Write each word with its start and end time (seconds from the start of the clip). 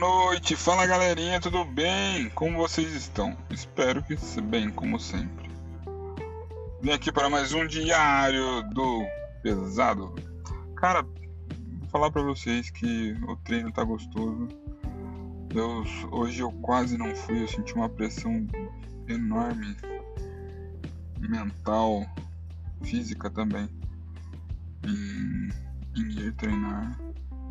noite, 0.00 0.56
fala 0.56 0.86
galerinha, 0.86 1.38
tudo 1.38 1.62
bem? 1.62 2.30
Como 2.30 2.56
vocês 2.56 2.90
estão? 2.94 3.36
Espero 3.50 4.02
que 4.02 4.16
bem, 4.40 4.70
como 4.70 4.98
sempre. 4.98 5.50
Vim 6.80 6.90
aqui 6.90 7.12
para 7.12 7.28
mais 7.28 7.52
um 7.52 7.66
diário 7.66 8.62
do 8.70 9.04
pesado. 9.42 10.14
Cara, 10.74 11.02
vou 11.02 11.88
falar 11.90 12.10
para 12.10 12.22
vocês 12.22 12.70
que 12.70 13.12
o 13.28 13.36
treino 13.36 13.70
tá 13.70 13.84
gostoso. 13.84 14.48
Eu, 15.54 15.84
hoje 16.10 16.40
eu 16.40 16.50
quase 16.50 16.96
não 16.96 17.14
fui, 17.14 17.42
eu 17.42 17.48
senti 17.48 17.74
uma 17.74 17.90
pressão 17.90 18.46
enorme 19.06 19.76
mental, 21.18 22.06
física 22.82 23.28
também 23.28 23.68
em, 24.82 25.50
em 25.94 26.20
ir 26.20 26.32
treinar. 26.36 26.98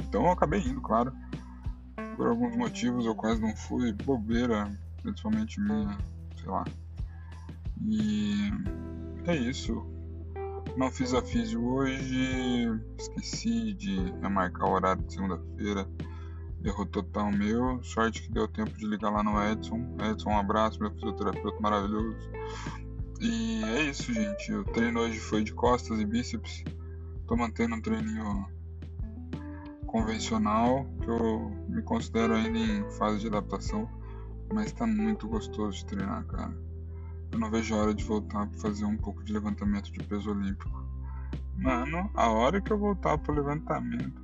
Então 0.02 0.24
eu 0.24 0.32
acabei 0.32 0.62
indo, 0.62 0.82
claro 0.82 1.14
por 2.20 2.28
alguns 2.28 2.54
motivos 2.54 3.06
eu 3.06 3.16
quase 3.16 3.40
não 3.40 3.56
fui, 3.56 3.94
bobeira, 3.94 4.70
principalmente 5.02 5.58
minha, 5.62 5.98
sei 6.36 6.50
lá. 6.50 6.66
E 7.82 8.52
é 9.26 9.38
isso. 9.38 9.88
Não 10.76 10.92
fiz 10.92 11.14
a 11.14 11.22
físio 11.22 11.66
hoje, 11.66 12.78
esqueci 12.98 13.74
de 13.74 14.12
marcar 14.30 14.66
o 14.66 14.74
horário 14.74 15.02
de 15.02 15.14
segunda-feira. 15.14 15.88
Errou 16.62 16.86
total 16.88 17.32
meu. 17.32 17.82
Sorte 17.84 18.22
que 18.22 18.34
deu 18.34 18.50
tempo 18.50 18.78
de 18.78 18.86
ligar 18.86 19.12
lá 19.12 19.24
no 19.24 19.42
Edson. 19.42 19.96
Edson, 20.12 20.32
um 20.32 20.38
abraço, 20.38 20.78
meu 20.82 20.92
fisioterapeuta 20.92 21.62
maravilhoso. 21.62 22.18
E 23.22 23.64
é 23.64 23.84
isso, 23.84 24.14
gente. 24.14 24.54
O 24.54 24.66
treino 24.66 25.00
hoje 25.00 25.18
foi 25.20 25.42
de 25.42 25.54
costas 25.54 25.98
e 25.98 26.06
bíceps. 26.06 26.66
Tô 27.26 27.38
mantendo 27.38 27.76
um 27.76 27.82
treininho 27.82 28.46
convencional, 29.90 30.86
que 31.02 31.10
eu 31.10 31.52
me 31.68 31.82
considero 31.82 32.36
ainda 32.36 32.60
em 32.60 32.90
fase 32.92 33.20
de 33.20 33.28
adaptação, 33.28 33.90
mas 34.54 34.72
tá 34.72 34.86
muito 34.86 35.28
gostoso 35.28 35.78
de 35.78 35.86
treinar, 35.86 36.26
cara. 36.26 36.56
Eu 37.32 37.40
não 37.40 37.50
vejo 37.50 37.76
a 37.76 37.80
hora 37.80 37.94
de 37.94 38.04
voltar 38.04 38.48
para 38.48 38.60
fazer 38.60 38.86
um 38.86 38.98
pouco 38.98 39.24
de 39.24 39.34
levantamento 39.34 39.92
de 39.92 40.04
peso 40.04 40.32
olímpico. 40.32 40.72
Mano, 41.58 42.10
a 42.14 42.30
hora 42.30 42.62
que 42.62 42.72
eu 42.72 42.78
voltar 42.78 43.18
pro 43.18 43.34
levantamento, 43.34 44.22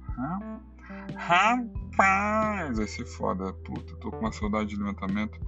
rapaz, 1.16 2.78
vai 2.78 2.88
ser 2.88 3.06
foda, 3.06 3.52
puta. 3.54 3.96
Tô 3.98 4.12
com 4.12 4.20
uma 4.20 4.32
saudade 4.32 4.70
de 4.70 4.78
levantamento. 4.78 5.40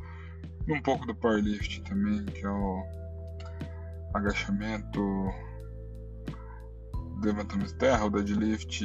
E 0.68 0.74
um 0.74 0.82
pouco 0.82 1.06
do 1.06 1.16
powerlift 1.16 1.82
também, 1.84 2.26
que 2.26 2.46
é 2.46 2.50
o 2.50 2.84
agachamento, 4.14 5.00
levantamento 7.22 7.68
de 7.68 7.76
terra, 7.76 8.06
o 8.06 8.10
deadlift 8.10 8.84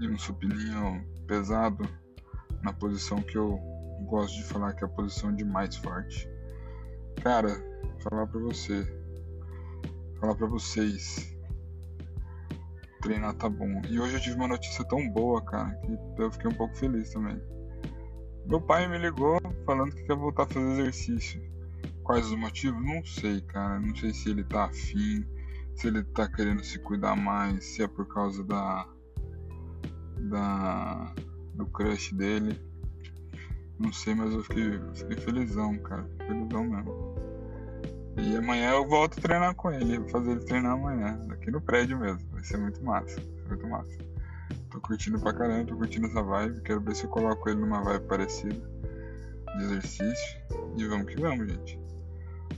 e 0.00 0.08
um 0.08 0.18
supininho 0.18 1.04
pesado 1.26 1.86
na 2.62 2.72
posição 2.72 3.22
que 3.22 3.36
eu 3.36 3.58
gosto 4.06 4.34
de 4.36 4.44
falar 4.44 4.72
que 4.72 4.82
é 4.82 4.86
a 4.86 4.90
posição 4.90 5.34
de 5.34 5.44
mais 5.44 5.76
forte. 5.76 6.28
Cara, 7.22 7.50
falar 8.02 8.26
para 8.26 8.40
você, 8.40 8.84
falar 10.18 10.34
para 10.34 10.46
vocês, 10.46 11.36
treinar 13.02 13.34
tá 13.34 13.48
bom. 13.48 13.82
E 13.88 14.00
hoje 14.00 14.14
eu 14.14 14.20
tive 14.20 14.36
uma 14.36 14.48
notícia 14.48 14.84
tão 14.84 15.08
boa, 15.10 15.42
cara, 15.44 15.70
que 16.16 16.22
eu 16.22 16.32
fiquei 16.32 16.50
um 16.50 16.54
pouco 16.54 16.74
feliz 16.76 17.10
também. 17.10 17.40
Meu 18.46 18.60
pai 18.60 18.88
me 18.88 18.98
ligou 18.98 19.38
falando 19.66 19.94
que 19.94 20.02
quer 20.04 20.16
voltar 20.16 20.44
a 20.44 20.46
fazer 20.46 20.70
exercício. 20.72 21.42
Quais 22.02 22.26
os 22.26 22.36
motivos? 22.36 22.82
Não 22.82 23.04
sei, 23.04 23.40
cara. 23.42 23.78
Não 23.78 23.94
sei 23.94 24.12
se 24.12 24.30
ele 24.30 24.42
tá 24.44 24.64
afim, 24.64 25.24
se 25.76 25.86
ele 25.86 26.02
tá 26.02 26.26
querendo 26.26 26.64
se 26.64 26.78
cuidar 26.78 27.14
mais, 27.14 27.64
se 27.64 27.82
é 27.82 27.86
por 27.86 28.08
causa 28.08 28.42
da 28.42 28.88
da 30.28 31.12
do 31.54 31.66
crush 31.66 32.14
dele. 32.14 32.58
Não 33.78 33.92
sei, 33.92 34.14
mas 34.14 34.32
eu 34.32 34.42
fiquei, 34.42 34.78
fiquei 34.94 35.16
felizão, 35.16 35.76
cara. 35.78 36.08
Felizão 36.26 36.64
mesmo. 36.64 37.14
E 38.18 38.36
amanhã 38.36 38.72
eu 38.72 38.86
volto 38.86 39.18
a 39.18 39.22
treinar 39.22 39.54
com 39.54 39.70
ele. 39.70 39.98
Vou 39.98 40.08
fazer 40.08 40.32
ele 40.32 40.44
treinar 40.44 40.72
amanhã. 40.72 41.18
Aqui 41.30 41.50
no 41.50 41.60
prédio 41.60 41.98
mesmo. 41.98 42.20
Vai 42.32 42.44
ser 42.44 42.58
muito 42.58 42.82
massa. 42.84 43.20
Muito 43.48 43.66
massa. 43.66 43.98
Tô 44.70 44.80
curtindo 44.80 45.18
pra 45.18 45.32
caramba, 45.32 45.66
tô 45.66 45.76
curtindo 45.76 46.06
essa 46.06 46.22
vibe. 46.22 46.60
Quero 46.62 46.80
ver 46.80 46.94
se 46.94 47.04
eu 47.04 47.10
coloco 47.10 47.48
ele 47.48 47.60
numa 47.60 47.82
vibe 47.82 48.06
parecida 48.06 48.70
de 49.56 49.64
exercício. 49.64 50.40
E 50.76 50.84
vamos 50.86 51.06
que 51.06 51.20
vamos, 51.20 51.48
gente. 51.48 51.78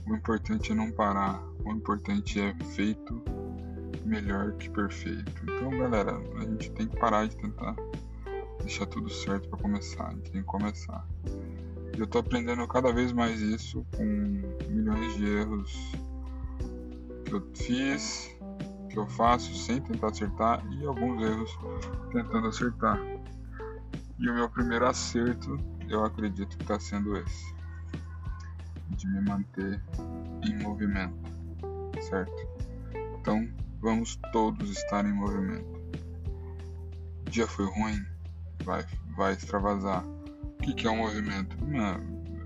O 0.05 0.15
importante 0.15 0.71
é 0.71 0.75
não 0.75 0.91
parar. 0.91 1.41
O 1.63 1.71
importante 1.71 2.41
é 2.41 2.53
feito 2.75 3.23
melhor 4.05 4.53
que 4.53 4.69
perfeito. 4.69 5.31
Então, 5.43 5.69
galera, 5.71 6.17
a 6.37 6.41
gente 6.41 6.71
tem 6.71 6.87
que 6.87 6.97
parar 6.97 7.27
de 7.27 7.35
tentar 7.37 7.75
deixar 8.59 8.85
tudo 8.85 9.09
certo 9.09 9.49
para 9.49 9.59
começar. 9.59 10.07
A 10.07 10.11
gente 10.11 10.31
tem 10.31 10.41
que 10.41 10.47
começar. 10.47 11.07
Eu 11.97 12.07
tô 12.07 12.19
aprendendo 12.19 12.67
cada 12.67 12.91
vez 12.91 13.11
mais 13.11 13.39
isso 13.41 13.85
com 13.95 14.03
milhões 14.03 15.15
de 15.15 15.25
erros 15.25 15.91
que 17.25 17.33
eu 17.33 17.47
fiz, 17.53 18.35
que 18.89 18.97
eu 18.97 19.07
faço 19.07 19.53
sem 19.55 19.81
tentar 19.81 20.07
acertar 20.07 20.63
e 20.71 20.85
alguns 20.85 21.21
erros 21.21 21.57
tentando 22.11 22.47
acertar. 22.47 22.99
E 24.19 24.29
o 24.29 24.33
meu 24.33 24.49
primeiro 24.49 24.87
acerto, 24.87 25.57
eu 25.89 26.03
acredito 26.03 26.55
que 26.57 26.63
está 26.63 26.79
sendo 26.79 27.17
esse, 27.17 27.53
de 28.91 29.07
me 29.07 29.21
manter 29.21 29.81
em 30.43 30.63
movimento, 30.63 31.31
certo? 32.01 32.47
Então, 33.19 33.47
Vamos 33.83 34.17
todos 34.31 34.69
estar 34.69 35.05
em 35.05 35.11
movimento. 35.11 35.83
O 37.27 37.29
dia 37.29 37.45
foi 37.45 37.65
ruim, 37.65 38.01
vai, 38.63 38.85
vai 39.17 39.33
extravasar. 39.33 40.05
O 40.05 40.63
que, 40.63 40.73
que 40.73 40.87
é 40.87 40.89
um 40.89 40.99
movimento? 40.99 41.57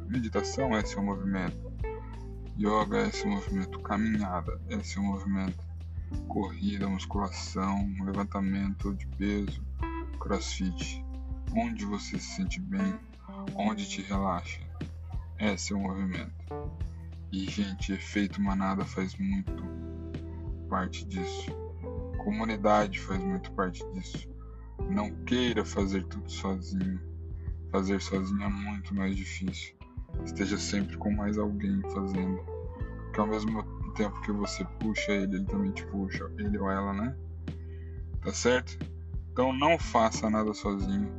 Meditação 0.07 0.75
é 0.75 0.79
esse 0.79 0.99
movimento. 0.99 1.55
Yoga 2.59 2.97
é 2.97 3.09
esse 3.09 3.27
movimento. 3.27 3.79
Caminhada 3.81 4.59
é 4.67 4.77
esse 4.77 4.99
movimento. 4.99 5.63
Corrida, 6.27 6.89
musculação, 6.89 7.87
levantamento 8.03 8.95
de 8.95 9.05
peso, 9.05 9.63
crossfit. 10.19 11.05
Onde 11.55 11.85
você 11.85 12.17
se 12.17 12.35
sente 12.35 12.59
bem, 12.59 12.99
onde 13.53 13.87
te 13.87 14.01
relaxa. 14.01 14.59
É 15.37 15.55
o 15.71 15.77
movimento. 15.77 16.33
E, 17.31 17.47
gente, 17.47 17.93
efeito 17.93 18.41
manada 18.41 18.83
faz 18.83 19.15
muito 19.17 19.67
parte 20.67 21.05
disso. 21.05 21.51
Comunidade 22.17 22.99
faz 22.99 23.23
muito 23.23 23.51
parte 23.53 23.85
disso. 23.91 24.29
Não 24.89 25.11
queira 25.23 25.65
fazer 25.65 26.03
tudo 26.05 26.29
sozinho. 26.29 26.99
Fazer 27.71 28.01
sozinho 28.01 28.43
é 28.43 28.49
muito 28.49 28.93
mais 28.93 29.15
difícil. 29.15 29.75
Esteja 30.25 30.57
sempre 30.57 30.97
com 30.97 31.11
mais 31.11 31.37
alguém 31.37 31.81
fazendo. 31.91 32.37
Porque 33.03 33.19
ao 33.19 33.27
mesmo 33.27 33.63
tempo 33.93 34.21
que 34.21 34.31
você 34.31 34.63
puxa 34.79 35.11
ele, 35.11 35.37
ele 35.37 35.45
também 35.45 35.71
te 35.71 35.85
puxa. 35.87 36.29
Ele 36.37 36.57
ou 36.57 36.69
ela, 36.69 36.93
né? 36.93 37.15
Tá 38.21 38.33
certo? 38.33 38.77
Então 39.31 39.53
não 39.53 39.79
faça 39.79 40.29
nada 40.29 40.53
sozinho. 40.53 41.09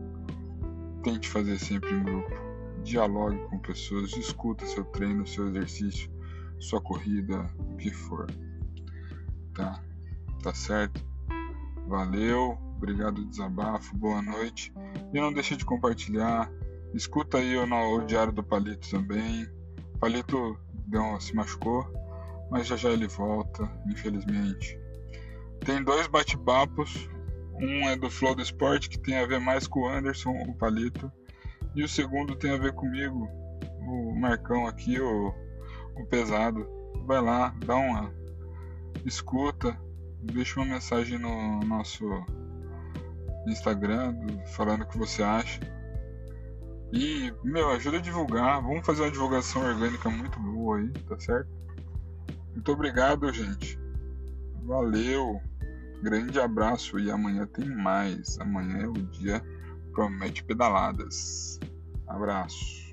Tente 1.03 1.29
fazer 1.29 1.59
sempre 1.59 1.91
em 1.93 2.03
grupo. 2.03 2.49
Dialogue 2.83 3.39
com 3.49 3.59
pessoas, 3.59 4.11
discuta 4.11 4.67
seu 4.67 4.85
treino, 4.85 5.27
seu 5.27 5.49
exercício, 5.49 6.11
sua 6.59 6.81
corrida, 6.81 7.47
o 7.59 7.77
que 7.77 7.91
for 7.91 8.27
tá? 9.59 9.83
Tá 10.41 10.55
certo? 10.55 11.05
Valeu, 11.89 12.57
obrigado 12.77 13.25
desabafo, 13.25 13.97
boa 13.97 14.23
noite. 14.23 14.73
E 15.13 15.21
não 15.21 15.33
deixe 15.33 15.57
de 15.57 15.65
compartilhar. 15.65 16.49
Escuta 16.95 17.39
aí 17.39 17.57
o, 17.57 17.65
o 17.65 18.07
Diário 18.07 18.33
do 18.33 18.43
Palito 18.43 18.89
também. 18.89 19.49
Palito 19.99 20.57
deu, 20.87 21.21
se 21.21 21.35
machucou, 21.35 21.85
mas 22.51 22.69
já 22.69 22.77
já 22.77 22.91
ele 22.91 23.09
volta, 23.09 23.69
infelizmente. 23.89 24.79
Tem 25.65 25.83
dois 25.83 26.07
bate-papos. 26.07 27.09
Um 27.61 27.89
é 27.89 27.97
do 27.97 28.09
Flow 28.09 28.37
do 28.37 28.43
Esporte, 28.43 28.89
que 28.89 29.01
tem 29.01 29.19
a 29.19 29.27
ver 29.27 29.41
mais 29.41 29.67
com 29.67 29.81
o 29.81 29.89
Anderson, 29.89 30.31
o 30.31 30.55
Palito. 30.55 31.11
E 31.75 31.83
o 31.83 31.89
segundo 31.89 32.37
tem 32.37 32.53
a 32.53 32.57
ver 32.57 32.73
comigo, 32.73 33.29
o 33.81 34.15
Marcão 34.15 34.69
aqui, 34.69 35.01
o, 35.01 35.35
o 35.97 36.07
Pesado. 36.07 36.65
Vai 37.07 37.21
lá, 37.21 37.53
dá 37.67 37.75
uma 37.75 38.18
escuta, 39.05 39.79
deixa 40.23 40.61
uma 40.61 40.75
mensagem 40.75 41.19
no 41.19 41.61
nosso 41.61 42.05
Instagram 43.47 44.15
falando 44.55 44.83
o 44.83 44.87
que 44.87 44.99
você 44.99 45.23
acha. 45.23 45.61
E, 46.93 47.33
meu, 47.45 47.71
ajuda 47.71 47.99
a 47.99 48.01
divulgar. 48.01 48.63
Vamos 48.63 48.85
fazer 48.85 49.03
uma 49.03 49.11
divulgação 49.11 49.63
orgânica 49.63 50.09
muito 50.09 50.39
boa 50.41 50.79
aí, 50.79 50.91
tá 51.07 51.19
certo? 51.19 51.51
Muito 52.53 52.73
obrigado, 52.73 53.33
gente. 53.33 53.79
Valeu. 54.65 55.41
Grande 56.03 56.41
abraço 56.41 56.99
e 56.99 57.11
amanhã 57.11 57.47
tem 57.47 57.69
mais. 57.69 58.39
Amanhã 58.39 58.85
é 58.85 58.89
o 58.89 58.93
dia 58.93 59.43
promete 59.93 60.45
pedaladas. 60.45 61.59
Abraço. 62.07 62.93